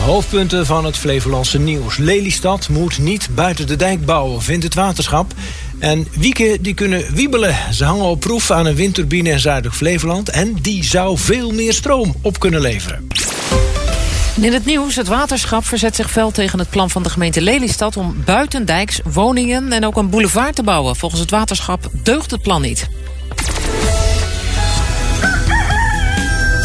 [0.00, 1.96] hoofdpunten van het Flevolandse nieuws.
[1.96, 5.32] Lelystad moet niet buiten de dijk bouwen, vindt het waterschap.
[5.78, 7.56] En wieken die kunnen wiebelen.
[7.72, 10.28] Ze hangen op proef aan een windturbine in zuidelijk Flevoland...
[10.28, 13.08] en die zou veel meer stroom op kunnen leveren.
[14.40, 17.96] In het nieuws, het waterschap verzet zich fel tegen het plan van de gemeente Lelystad...
[17.96, 20.96] om buitendijks woningen en ook een boulevard te bouwen.
[20.96, 22.88] Volgens het waterschap deugt het plan niet.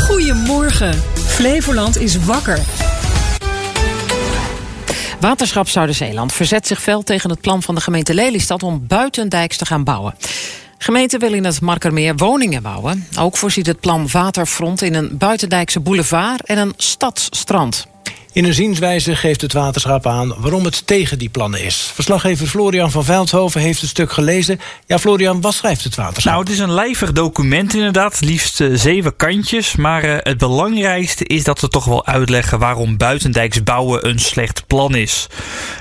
[0.08, 1.04] Goedemorgen.
[1.16, 2.85] Flevoland is wakker.
[5.20, 8.64] Waterschap Zuiderzeeland verzet zich fel tegen het plan van de gemeente Lelystad...
[8.64, 10.16] om buitendijks te gaan bouwen.
[10.78, 13.08] Gemeente wil in het Markermeer woningen bouwen.
[13.20, 17.88] Ook voorziet het plan Waterfront in een buitendijkse boulevard en een stadsstrand.
[18.36, 21.92] In een zienswijze geeft het waterschap aan waarom het tegen die plannen is.
[21.94, 24.60] Verslaggever Florian van Veldhoven heeft het stuk gelezen.
[24.86, 26.34] Ja, Florian, wat schrijft het waterschap?
[26.34, 29.76] Nou, het is een lijvig document inderdaad, liefst uh, zeven kantjes.
[29.76, 34.68] Maar uh, het belangrijkste is dat ze toch wel uitleggen waarom buitendijks bouwen een slecht
[34.68, 35.28] plan is.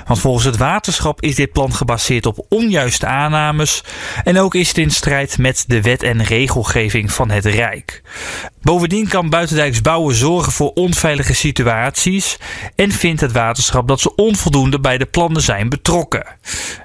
[0.07, 3.83] Want volgens het waterschap is dit plan gebaseerd op onjuiste aannames.
[4.23, 8.01] En ook is het in strijd met de wet en regelgeving van het Rijk.
[8.65, 12.37] Bovendien kan buitendijks bouwen zorgen voor onveilige situaties
[12.75, 16.25] en vindt het waterschap dat ze onvoldoende bij de plannen zijn betrokken.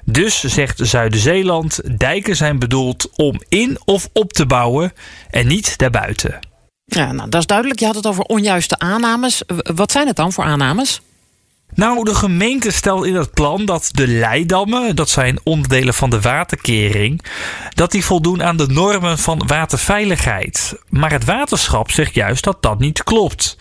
[0.05, 4.93] Dus zegt Zuider-Zeeland, dijken zijn bedoeld om in of op te bouwen
[5.29, 6.39] en niet daarbuiten.
[6.85, 7.79] Ja, nou, dat is duidelijk.
[7.79, 9.43] Je had het over onjuiste aannames.
[9.75, 11.01] Wat zijn het dan voor aannames?
[11.75, 16.21] Nou, de gemeente stelt in het plan dat de leidammen, dat zijn onderdelen van de
[16.21, 17.25] waterkering,
[17.73, 20.75] dat die voldoen aan de normen van waterveiligheid.
[20.89, 23.57] Maar het waterschap zegt juist dat dat niet klopt.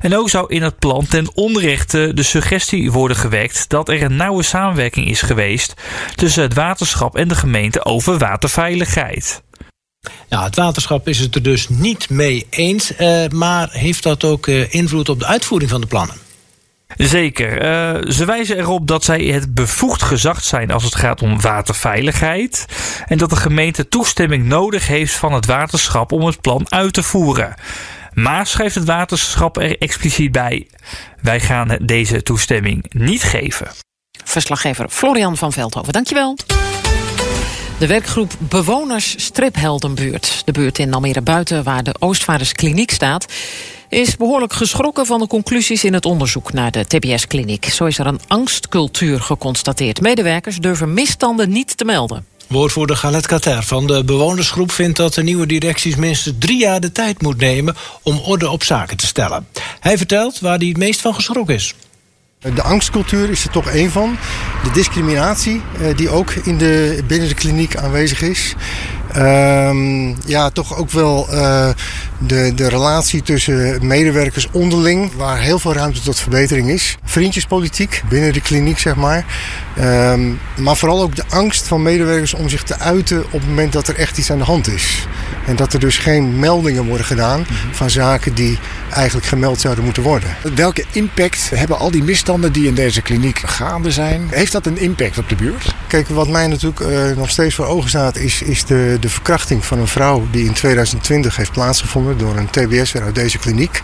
[0.00, 4.16] En ook zou in het plan ten onrechte de suggestie worden gewekt dat er een
[4.16, 5.74] nauwe samenwerking is geweest
[6.14, 9.42] tussen het waterschap en de gemeente over waterveiligheid.
[10.28, 14.46] Ja, het waterschap is het er dus niet mee eens, uh, maar heeft dat ook
[14.46, 16.23] uh, invloed op de uitvoering van de plannen?
[16.96, 17.52] Zeker.
[17.52, 22.66] Uh, ze wijzen erop dat zij het bevoegd gezag zijn als het gaat om waterveiligheid.
[23.06, 27.02] En dat de gemeente toestemming nodig heeft van het waterschap om het plan uit te
[27.02, 27.54] voeren.
[28.12, 30.66] Maar schrijft het waterschap er expliciet bij:
[31.22, 33.68] wij gaan deze toestemming niet geven.
[34.24, 36.36] Verslaggever Florian van Veldhoven, dankjewel.
[37.78, 43.32] De werkgroep Bewoners Stripheldenbuurt, de buurt in Almere Buiten waar de Oostvaarderskliniek staat,
[43.88, 47.64] is behoorlijk geschrokken van de conclusies in het onderzoek naar de TBS-kliniek.
[47.64, 50.00] Zo is er een angstcultuur geconstateerd.
[50.00, 52.26] Medewerkers durven misstanden niet te melden.
[52.46, 56.92] Woordvoerder Galet Kater van de bewonersgroep vindt dat de nieuwe directies minstens drie jaar de
[56.92, 59.46] tijd moet nemen om orde op zaken te stellen.
[59.80, 61.74] Hij vertelt waar hij het meest van geschrokken is.
[62.54, 64.16] De angstcultuur is er toch één van.
[64.64, 65.62] De discriminatie
[65.96, 68.54] die ook in de, binnen de kliniek aanwezig is.
[69.16, 71.68] Um, ja, toch ook wel uh,
[72.18, 76.96] de, de relatie tussen medewerkers onderling, waar heel veel ruimte tot verbetering is.
[77.04, 79.24] Vriendjespolitiek binnen de kliniek, zeg maar.
[79.80, 83.72] Um, maar vooral ook de angst van medewerkers om zich te uiten op het moment
[83.72, 85.06] dat er echt iets aan de hand is.
[85.46, 87.74] En dat er dus geen meldingen worden gedaan mm -hmm.
[87.74, 88.58] van zaken die
[88.90, 90.36] eigenlijk gemeld zouden moeten worden.
[90.54, 94.28] Welke impact hebben al die misstanden die in deze kliniek gaande zijn?
[94.30, 95.74] Heeft dat een impact op de buurt?
[95.86, 99.64] Kijk, wat mij natuurlijk uh, nog steeds voor ogen staat, is, is de, de verkrachting
[99.64, 103.80] van een vrouw die in 2020 heeft plaatsgevonden door een TBS'er uit deze kliniek.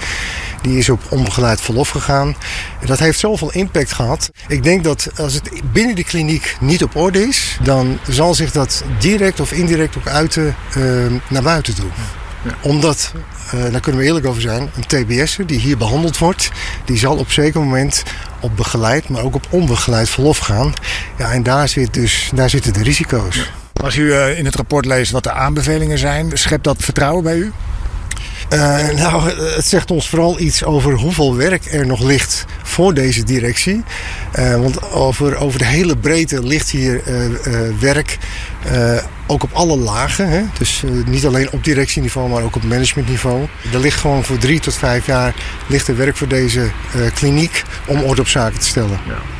[0.63, 2.37] Die is op onbegeleid verlof gegaan.
[2.85, 4.31] Dat heeft zoveel impact gehad.
[4.49, 8.53] Ik denk dat als het binnen de kliniek niet op orde is, dan zal zich
[8.53, 10.85] dat direct of indirect ook uiten uh,
[11.29, 11.91] naar buiten toe.
[12.43, 12.55] Ja.
[12.61, 13.13] Omdat,
[13.55, 16.51] uh, daar kunnen we eerlijk over zijn, een TBS'er die hier behandeld wordt,
[16.85, 18.03] die zal op zeker moment
[18.41, 20.73] op begeleid, maar ook op onbegeleid verlof gaan.
[21.19, 23.37] Ja, en daar, zit dus, daar zitten de risico's.
[23.37, 23.45] Ja.
[23.83, 27.37] Als u uh, in het rapport leest wat de aanbevelingen zijn, schept dat vertrouwen bij
[27.37, 27.53] u?
[28.55, 33.25] Uh, nou, het zegt ons vooral iets over hoeveel werk er nog ligt voor deze
[33.25, 33.83] directie.
[34.39, 38.19] Uh, want over, over de hele breedte ligt hier uh, werk,
[39.27, 40.29] ook op alle lagen.
[40.29, 40.43] Hè?
[40.59, 43.47] Dus niet alleen op directieniveau, maar ook op managementniveau.
[43.73, 45.35] Er ligt gewoon voor drie tot vijf jaar
[45.67, 46.71] ligt er werk voor deze
[47.15, 48.99] kliniek om orde op zaken te stellen.
[49.07, 49.40] Ja.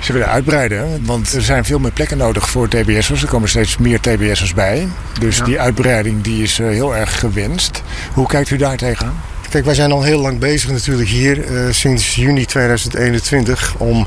[0.00, 3.22] Ze willen uitbreiden, want er zijn veel meer plekken nodig voor TBS'ers.
[3.22, 4.88] Er komen steeds meer TBS'ers bij.
[5.20, 5.44] Dus ja.
[5.44, 7.82] die uitbreiding die is heel erg gewenst.
[8.12, 9.20] Hoe kijkt u daar tegenaan?
[9.48, 14.06] Kijk, wij zijn al heel lang bezig natuurlijk hier, uh, sinds juni 2021, om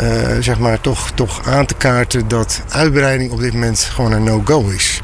[0.00, 0.06] uh,
[0.40, 4.68] zeg maar toch, toch aan te kaarten dat uitbreiding op dit moment gewoon een no-go
[4.68, 5.00] is.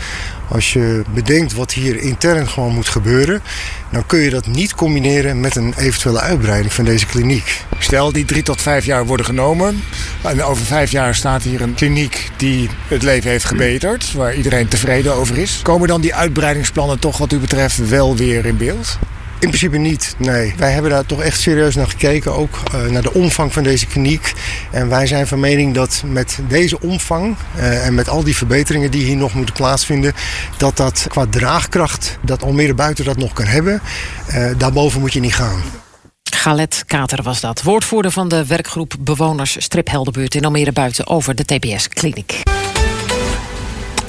[0.50, 3.42] Als je bedenkt wat hier intern gewoon moet gebeuren,
[3.90, 7.64] dan kun je dat niet combineren met een eventuele uitbreiding van deze kliniek.
[7.78, 9.82] Stel die drie tot vijf jaar worden genomen.
[10.22, 14.68] En over vijf jaar staat hier een kliniek die het leven heeft gebeterd, waar iedereen
[14.68, 15.60] tevreden over is.
[15.62, 18.98] Komen dan die uitbreidingsplannen toch wat u betreft wel weer in beeld?
[19.40, 20.54] In principe niet, nee.
[20.56, 23.86] Wij hebben daar toch echt serieus naar gekeken, ook uh, naar de omvang van deze
[23.86, 24.32] kliniek.
[24.70, 28.90] En wij zijn van mening dat met deze omvang uh, en met al die verbeteringen
[28.90, 30.12] die hier nog moeten plaatsvinden,
[30.56, 33.80] dat dat qua draagkracht, dat Almere buiten dat nog kan hebben,
[34.30, 35.62] uh, daarboven moet je niet gaan.
[36.34, 41.44] Galet Kater was dat, woordvoerder van de werkgroep Bewoners Stripheldenbuurt in Almere Buiten over de
[41.44, 42.42] TBS-kliniek.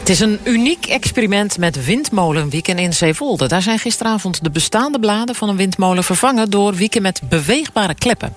[0.02, 3.48] Het is een uniek experiment met windmolenwieken in Zeewolde.
[3.48, 6.50] Daar zijn gisteravond de bestaande bladen van een windmolen vervangen...
[6.50, 8.36] door wieken met beweegbare kleppen.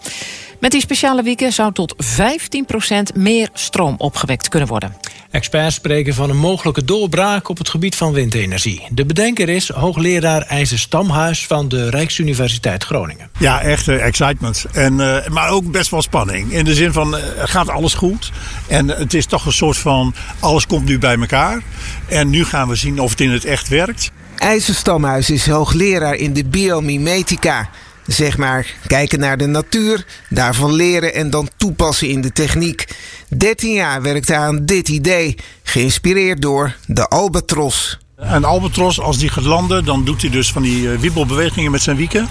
[0.64, 4.96] Met die speciale wieken zou tot 15% meer stroom opgewekt kunnen worden.
[5.30, 8.86] Experts spreken van een mogelijke doorbraak op het gebied van windenergie.
[8.90, 13.30] De bedenker is hoogleraar IJzer Stamhuis van de Rijksuniversiteit Groningen.
[13.38, 14.64] Ja, echt uh, excitement.
[14.72, 16.52] En, uh, maar ook best wel spanning.
[16.52, 18.32] In de zin van, uh, gaat alles goed?
[18.66, 21.62] En het is toch een soort van, alles komt nu bij elkaar.
[22.08, 24.10] En nu gaan we zien of het in het echt werkt.
[24.36, 27.68] IJzer Stamhuis is hoogleraar in de biomimetica...
[28.06, 32.84] Zeg maar, kijken naar de natuur, daarvan leren en dan toepassen in de techniek.
[33.28, 37.98] 13 jaar werkte aan dit idee, geïnspireerd door de albatros.
[38.16, 41.82] Een albatros, als die gaat landen, dan doet hij dus van die uh, wiebelbewegingen met
[41.82, 42.28] zijn wieken.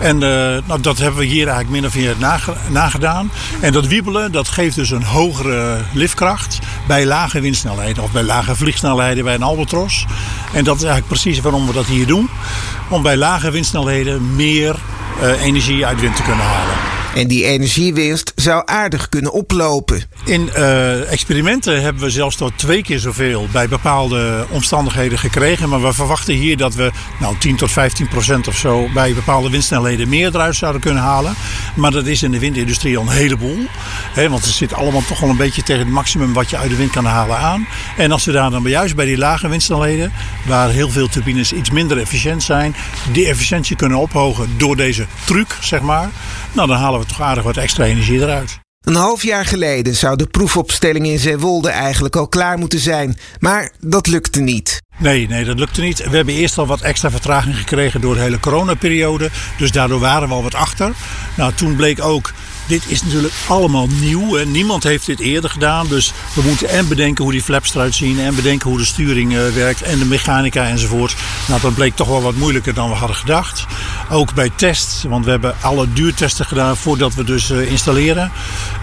[0.00, 0.20] En uh,
[0.66, 3.30] nou, dat hebben we hier eigenlijk min of meer nage nagedaan.
[3.60, 8.02] En dat wiebelen, dat geeft dus een hogere liftkracht bij lage windsnelheden.
[8.02, 10.06] Of bij lage vliegsnelheden bij een albatros.
[10.52, 12.28] En dat is eigenlijk precies waarom we dat hier doen.
[12.88, 14.76] Om bij lage windsnelheden meer
[15.20, 16.91] energie uit wind te kunnen halen.
[17.14, 20.02] En die energiewinst zou aardig kunnen oplopen.
[20.24, 25.68] In uh, experimenten hebben we zelfs tot twee keer zoveel bij bepaalde omstandigheden gekregen.
[25.68, 29.50] Maar we verwachten hier dat we nou, 10 tot 15 procent of zo bij bepaalde
[29.50, 31.34] windsnelheden meer eruit zouden kunnen halen.
[31.76, 33.58] Maar dat is in de windindustrie al een heleboel.
[34.12, 36.70] Hè, want het zit allemaal toch wel een beetje tegen het maximum wat je uit
[36.70, 37.66] de wind kan halen aan.
[37.96, 40.12] En als we daar dan juist bij die lage windsnelheden,
[40.46, 42.74] waar heel veel turbines iets minder efficiënt zijn,
[43.12, 46.10] die efficiëntie kunnen ophogen door deze truc, zeg maar.
[46.52, 48.60] Nou, dan halen we toch aardig wat extra energie eruit.
[48.82, 53.16] Een half jaar geleden zou de proefopstelling in Zeewolde eigenlijk al klaar moeten zijn.
[53.38, 54.82] Maar dat lukte niet.
[54.98, 56.08] Nee, nee, dat lukte niet.
[56.08, 59.30] We hebben eerst al wat extra vertraging gekregen door de hele coronaperiode.
[59.58, 60.92] Dus daardoor waren we al wat achter.
[61.36, 62.32] Nou, toen bleek ook
[62.66, 64.36] dit is natuurlijk allemaal nieuw.
[64.36, 65.86] En niemand heeft dit eerder gedaan.
[65.88, 68.20] Dus we moeten en bedenken hoe die flaps eruit zien.
[68.20, 69.82] En bedenken hoe de sturing uh, werkt.
[69.82, 71.16] En de mechanica enzovoort.
[71.48, 73.66] Nou, dat bleek toch wel wat moeilijker dan we hadden gedacht.
[74.10, 75.02] Ook bij tests.
[75.02, 78.32] Want we hebben alle duurtesten gedaan voordat we dus uh, installeren.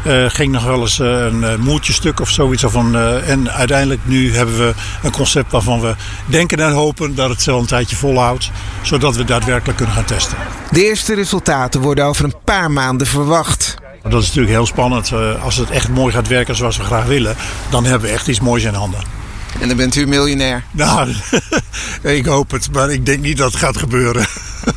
[0.07, 2.63] Uh, ging nog wel eens een moertjestuk of zoiets.
[2.63, 2.95] Of een,
[3.25, 4.73] en uiteindelijk nu hebben we
[5.03, 5.95] een concept waarvan we
[6.25, 8.51] denken en hopen dat het wel een tijdje volhoudt.
[8.81, 10.37] Zodat we daadwerkelijk kunnen gaan testen.
[10.71, 13.68] De eerste resultaten worden over een paar maanden verwacht.
[14.03, 15.11] Dat is natuurlijk heel spannend.
[15.41, 17.35] Als het echt mooi gaat werken zoals we graag willen,
[17.69, 19.19] dan hebben we echt iets moois in handen.
[19.59, 20.63] En dan bent u miljonair?
[20.71, 21.09] Nou,
[22.01, 24.25] ik hoop het, maar ik denk niet dat het gaat gebeuren.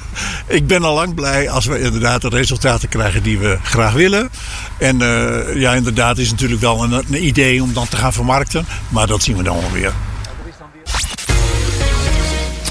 [0.47, 4.31] ik ben al lang blij als we inderdaad de resultaten krijgen die we graag willen.
[4.79, 8.67] En uh, ja, inderdaad is natuurlijk wel een, een idee om dan te gaan vermarkten.
[8.89, 9.93] Maar dat zien we dan wel weer.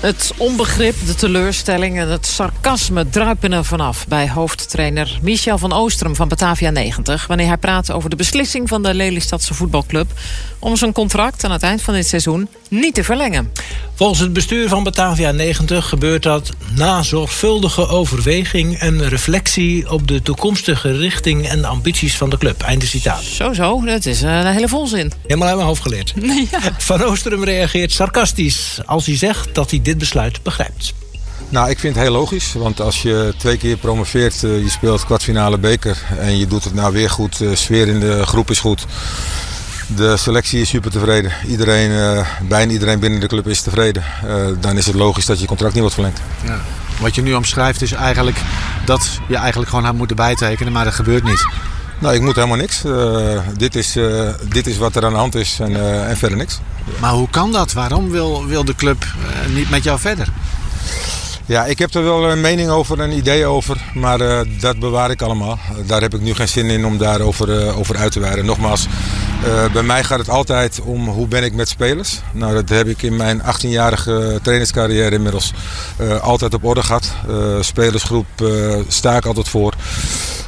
[0.01, 4.07] Het onbegrip, de teleurstelling en het sarcasme druipen er vanaf...
[4.07, 7.27] bij hoofdtrainer Michel van Oostrum van Batavia 90...
[7.27, 10.11] wanneer hij praat over de beslissing van de Lelystadse voetbalclub...
[10.59, 13.51] om zijn contract aan het eind van dit seizoen niet te verlengen.
[13.93, 18.79] Volgens het bestuur van Batavia 90 gebeurt dat na zorgvuldige overweging...
[18.79, 22.61] en reflectie op de toekomstige richting en ambities van de club.
[22.61, 23.23] Einde citaat.
[23.23, 23.81] Zo, zo.
[23.85, 25.11] Dat is een hele volzin.
[25.23, 26.13] Helemaal uit mijn hoofd geleerd.
[26.51, 26.59] Ja.
[26.77, 30.93] Van Oostrum reageert sarcastisch als hij zegt dat hij dit besluit begrijpt.
[31.49, 32.53] Nou, ik vind het heel logisch.
[32.53, 35.97] Want als je twee keer promoveert, uh, je speelt kwartfinale beker...
[36.19, 38.85] en je doet het nou weer goed, de sfeer in de groep is goed...
[39.95, 41.31] De selectie is super tevreden.
[41.47, 44.03] Iedereen, uh, bijna iedereen binnen de club is tevreden.
[44.25, 46.21] Uh, dan is het logisch dat je contract niet wordt verlengd.
[46.45, 46.59] Ja.
[46.99, 48.41] Wat je nu omschrijft is eigenlijk
[48.85, 51.45] dat je eigenlijk gewoon had moeten bijtekenen, maar dat gebeurt niet.
[52.01, 52.85] Nou, ik moet helemaal niks.
[52.85, 53.97] Uh, dit, is,
[54.49, 56.59] dit is wat er aan de hand is en, en verder niks.
[56.99, 57.73] Maar hoe kan dat?
[57.73, 59.05] Waarom wil, wil de club
[59.53, 60.27] niet met jou verder?
[61.45, 64.17] Ja, ik heb er wel een mening over, een idee over, maar
[64.59, 65.59] dat bewaar ik allemaal.
[65.85, 68.45] Daar heb ik nu geen zin in om daarover over uit te wijden.
[68.45, 68.87] Nogmaals,
[69.73, 72.19] bij mij gaat het altijd om hoe ben ik met spelers.
[72.31, 75.53] Nou, dat heb ik in mijn 18-jarige trainerscarrière inmiddels
[76.21, 77.13] altijd op orde gehad.
[77.59, 78.27] spelersgroep
[78.87, 79.73] sta ik altijd voor.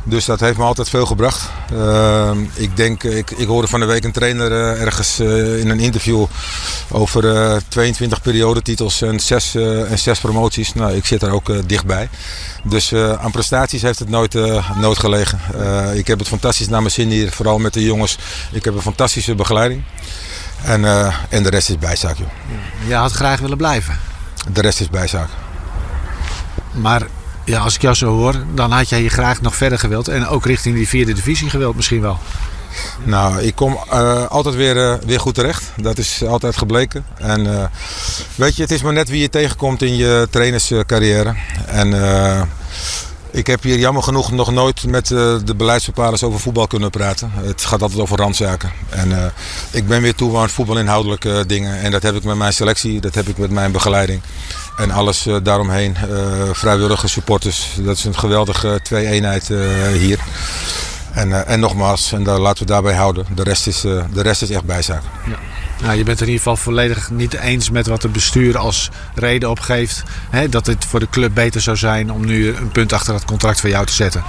[0.06, 1.50] Dus dat heeft me altijd veel gebracht.
[1.74, 5.70] Uh, ik denk, ik, ik hoorde van de week een trainer uh, ergens uh, in
[5.70, 6.26] een interview
[6.90, 10.74] over 22 periodetitels en 6, en 6 promoties.
[10.74, 12.10] Nou, ik zit daar ook dichtbij.
[12.64, 14.34] Dus aan prestaties heeft het nooit,
[14.76, 15.40] nooit gelegen.
[15.94, 18.18] ik heb het fantastisch naar mijn zin hier, vooral met de jongens.
[18.52, 19.84] Ik heb een fantastische begeleiding.
[20.64, 20.86] En,
[21.30, 22.28] en de rest is bijzaak, joh.
[22.88, 24.00] Je had graag willen blijven?
[24.52, 25.30] De rest is bijzaak.
[26.72, 27.02] Maar
[27.46, 30.08] Ja, als ik jou zo hoor, dan had jij hier graag nog verder gewild.
[30.08, 32.20] En ook richting die vierde divisie gewild misschien wel.
[33.04, 35.64] Nou, ik kom uh, altijd weer, uh, weer goed terecht.
[35.78, 37.06] Dat is altijd gebleken.
[37.18, 37.64] En uh,
[38.36, 41.36] weet je, het is maar net wie je tegenkomt in je trainerscarrière.
[41.66, 41.94] En
[43.32, 47.32] ik heb hier jammer genoeg nog nooit met de beleidsbepalers over voetbal kunnen praten.
[47.34, 48.72] Het gaat altijd over randzaken.
[48.90, 49.34] En
[49.72, 51.80] ik ben weer toe aan voetbalinhoudelijke dingen.
[51.80, 54.22] En dat heb ik met mijn selectie, dat heb ik met mijn begeleiding.
[54.78, 55.98] En alles daaromheen.
[56.52, 57.70] vrijwillige supporters.
[57.80, 59.48] Dat is een geweldige twee-eenheid
[59.98, 60.20] hier.
[61.12, 63.26] En, en nogmaals, en daar laten we daarbij houden.
[63.36, 65.02] De rest is, de rest is echt bijzaak.
[65.26, 65.38] Ja.
[65.82, 69.50] Nou, je bent in ieder geval volledig niet eens met wat het bestuur als reden
[69.50, 70.04] opgeeft.
[70.30, 73.26] Hè, dat het voor de club beter zou zijn om nu een punt achter het
[73.26, 74.24] contract van jou te zetten.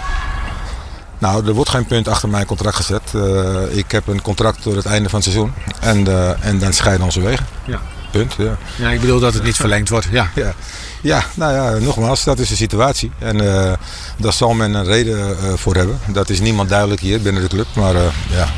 [1.19, 3.03] Nou, er wordt geen punt achter mijn contract gezet.
[3.15, 5.53] Uh, ik heb een contract tot het einde van het seizoen.
[5.81, 6.07] En,
[6.43, 7.47] en dan scheiden onze wegen.
[7.65, 7.81] Ja.
[8.19, 8.57] Punt, ja.
[8.77, 10.07] Ja, ik bedoel dat het niet verlengd wordt.
[10.11, 10.31] Ja.
[10.35, 10.55] ja.
[11.01, 13.11] Ja, nou ja, nogmaals, dat is de situatie.
[13.19, 13.73] En uh,
[14.17, 15.99] daar zal men een reden uh, voor hebben.
[16.07, 17.67] Dat is niemand duidelijk hier binnen de club.
[17.73, 18.49] Maar uh, ja,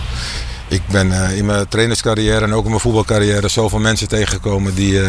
[0.68, 5.00] ik ben in mijn trainerscarrière en ook in mijn voetbalcarrière zoveel mensen tegengekomen die,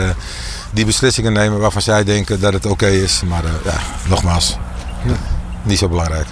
[0.72, 3.22] die beslissingen nemen waarvan zij denken dat het oké okay is.
[3.26, 4.58] Maar ja, nogmaals,
[5.06, 5.14] ja.
[5.64, 6.28] niet zo belangrijk.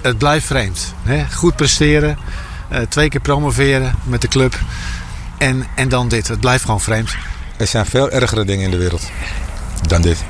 [0.00, 0.94] Het blijft vreemd.
[1.02, 1.24] Hè?
[1.34, 2.18] Goed presteren,
[2.88, 4.58] twee keer promoveren met de club
[5.38, 6.28] en, en dan dit.
[6.28, 7.16] Het blijft gewoon vreemd.
[7.56, 9.10] Er zijn veel ergere dingen in de wereld
[9.86, 10.24] dan dit.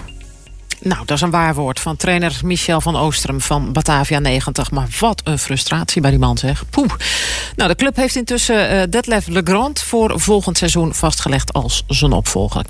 [0.81, 4.71] Nou, dat is een waar woord van trainer Michel van Oostrum van Batavia 90.
[4.71, 6.65] Maar wat een frustratie bij die man, zeg.
[6.71, 6.91] Poeh.
[7.57, 12.65] Nou, de club heeft intussen uh, Detlef Legrand voor volgend seizoen vastgelegd als zijn opvolger.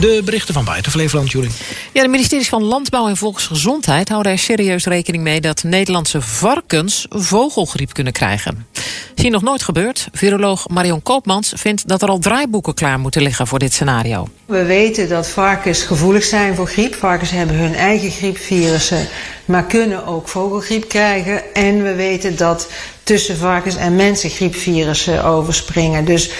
[0.00, 1.50] De berichten van buiten Flevoland, Julie.
[1.92, 7.06] Ja, de ministeries van Landbouw en Volksgezondheid houden er serieus rekening mee dat Nederlandse varkens
[7.10, 8.66] vogelgriep kunnen krijgen.
[9.14, 10.08] Zie nog nooit gebeurd.
[10.12, 14.28] Viroloog Marion Koopmans vindt dat er al draaiboeken klaar moeten liggen voor dit scenario.
[14.46, 16.94] We weten dat varkens gevoelig zijn voor griep.
[16.94, 19.08] Varkens hebben hun eigen griepvirussen,
[19.44, 21.54] maar kunnen ook vogelgriep krijgen.
[21.54, 22.68] En we weten dat
[23.04, 26.04] tussen varkens en mensen griepvirussen overspringen.
[26.04, 26.30] Dus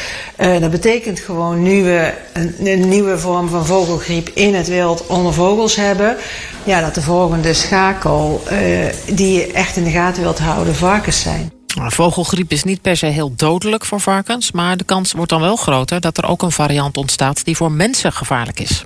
[0.41, 5.07] uh, dat betekent gewoon nu we een, een, nieuwe vorm van vogelgriep in het wild
[5.07, 6.17] onder vogels hebben.
[6.65, 8.59] Ja, dat de volgende schakel uh,
[9.07, 11.53] die je echt in de gaten wilt houden varkens zijn.
[11.75, 15.57] Vogelgriep is niet per se heel dodelijk voor varkens, maar de kans wordt dan wel
[15.57, 18.85] groter dat er ook een variant ontstaat die voor mensen gevaarlijk is.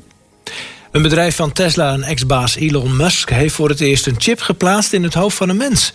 [0.90, 4.92] Een bedrijf van Tesla en ex-baas Elon Musk heeft voor het eerst een chip geplaatst
[4.92, 5.92] in het hoofd van een mens.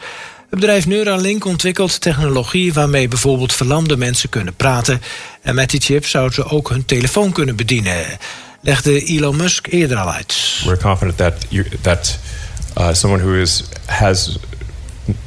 [0.53, 5.01] Het bedrijf Neuralink ontwikkelt technologie waarmee bijvoorbeeld verlamde mensen kunnen praten.
[5.41, 7.95] En met die chip zouden ze ook hun telefoon kunnen bedienen.
[8.61, 10.61] Legde Elon Musk eerder al uit.
[10.65, 12.19] We're confident that you, that
[12.77, 14.37] uh, someone who is has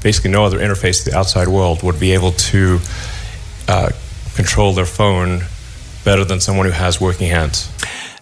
[0.03, 2.81] basically no other interface to the outside world would be able to
[3.69, 3.87] uh,
[4.35, 5.41] control their phone
[6.03, 7.69] better than someone who has working hands.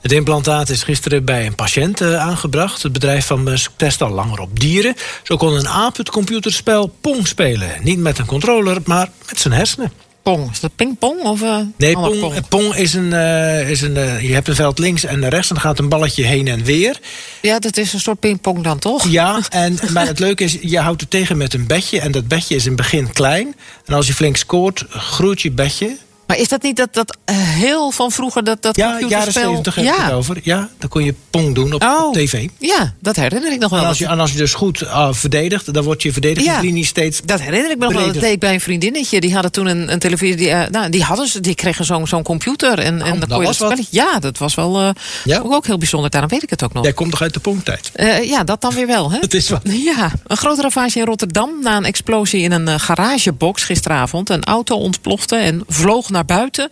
[0.05, 2.83] Het implantaat is gisteren bij een patiënt uh, aangebracht.
[2.83, 4.95] Het bedrijf van Musk test al langer op dieren.
[5.23, 7.71] Zo kon een aap het computerspel Pong spelen.
[7.83, 9.93] Niet met een controller, maar met zijn hersenen.
[10.23, 11.23] Pong, is dat pingpong?
[11.23, 12.49] Of, uh, nee, pong, pong?
[12.49, 13.11] pong, is een.
[13.11, 15.89] Uh, is een uh, je hebt een veld links en rechts en dan gaat een
[15.89, 17.01] balletje heen en weer.
[17.43, 19.09] Ja, dat is een soort pingpong dan toch?
[19.09, 22.01] Ja, en, maar het leuke is, je houdt het tegen met een bedje.
[22.01, 23.55] En dat bedje is in het begin klein.
[23.85, 25.97] En als je flink scoort, groeit je bedje.
[26.27, 29.85] Maar is dat niet dat, dat heel van vroeger dat, dat ja, jaren 70 heb
[29.85, 30.05] ja.
[30.05, 30.41] het over.
[30.43, 32.49] Ja, dan kon je pong doen op, oh, op tv.
[32.59, 33.81] Ja, dat herinner ik nog wel.
[33.81, 36.89] En als je, en als je dus goed uh, verdedigt, dan wordt je verdedigingslinie ja,
[36.89, 38.13] steeds Dat herinner ik me nog wel.
[38.13, 39.21] Dat deed ik bij een vriendinnetje.
[39.21, 40.37] Die hadden toen een, een televisie.
[40.37, 42.79] Die, uh, nou, die, hadden ze, die kregen zo'n zo'n computer.
[42.79, 44.91] En, nou, en dan kon je dat Ja, dat was wel uh,
[45.25, 45.41] ja.
[45.45, 46.11] ook heel bijzonder.
[46.11, 46.85] Daarom weet ik het ook nog.
[46.85, 47.91] Jij komt toch uit de pongtijd?
[48.23, 49.11] ja, dat dan weer wel.
[49.11, 49.21] Hè?
[49.29, 49.61] dat is wat.
[49.65, 51.51] Ja, een grote ravage in Rotterdam.
[51.63, 54.31] Na een explosie in een garagebox gisteravond.
[54.31, 56.71] Een auto ontplofte en vloog naar buiten.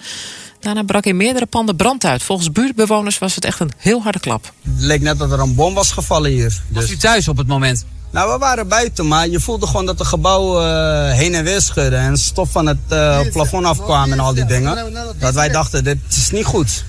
[0.61, 2.23] Daarna brak in meerdere panden brand uit.
[2.23, 4.53] Volgens buurtbewoners was het echt een heel harde klap.
[4.63, 6.63] Het leek net dat er een bom was gevallen hier.
[6.69, 7.85] Was u thuis op het moment?
[8.11, 11.61] Nou, we waren buiten, maar je voelde gewoon dat het gebouw uh, heen en weer
[11.61, 11.97] schudde.
[11.97, 14.93] En stof van het uh, plafond afkwam en al die dingen.
[15.19, 16.85] Dat wij dachten, dit is niet goed.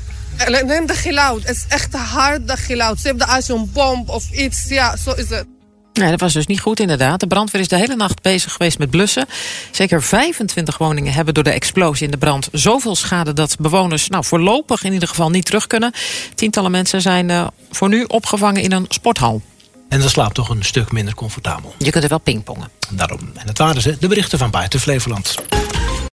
[0.65, 1.47] Neem de geluid.
[1.47, 2.99] Het is echt hard de geluid.
[2.99, 4.63] Ze hebben als een bom of iets.
[4.67, 5.45] Ja, zo is het.
[5.93, 7.19] Nee, dat was dus niet goed inderdaad.
[7.19, 9.25] De brandweer is de hele nacht bezig geweest met blussen.
[9.71, 13.33] Zeker 25 woningen hebben door de explosie in de brand zoveel schade...
[13.33, 15.91] dat bewoners nou, voorlopig in ieder geval niet terug kunnen.
[16.35, 19.41] Tientallen mensen zijn uh, voor nu opgevangen in een sporthal.
[19.89, 21.75] En dat slaapt toch een stuk minder comfortabel.
[21.77, 22.69] Je kunt er wel pingpongen.
[22.89, 23.19] Daarom.
[23.35, 25.35] En dat waren ze, de berichten van buiten Flevoland.